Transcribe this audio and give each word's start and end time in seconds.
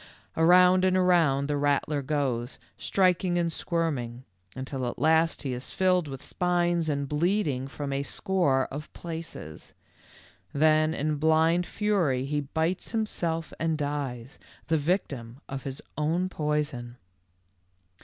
Around 0.35 0.83
and 0.83 0.97
around 0.97 1.45
the 1.47 1.57
rattler 1.57 2.01
goes, 2.01 2.57
striking 2.75 3.37
and 3.37 3.51
squirming, 3.53 4.23
until 4.55 4.87
at 4.87 4.97
last 4.97 5.43
he 5.43 5.53
is 5.53 5.69
filled 5.69 6.07
with 6.07 6.23
spines 6.23 6.89
and 6.89 7.07
bleeding 7.07 7.67
from 7.67 7.93
a 7.93 8.01
score 8.01 8.65
of 8.71 8.91
places. 8.93 9.73
Then 10.53 10.95
in 10.95 11.17
blind 11.17 11.67
fury 11.67 12.25
he 12.25 12.41
bites 12.41 12.93
himself 12.93 13.53
and 13.59 13.77
dies, 13.77 14.39
the 14.69 14.77
victim 14.79 15.39
of 15.47 15.65
his 15.65 15.83
own 15.95 16.29
poison." 16.29 16.97